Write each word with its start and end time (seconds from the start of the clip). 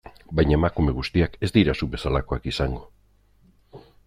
Baina 0.37 0.55
emakume 0.55 0.95
guztiak 0.99 1.37
ez 1.47 1.51
dira 1.59 1.75
zu 1.77 1.91
bezalakoak 1.93 2.51
izango... 2.53 2.83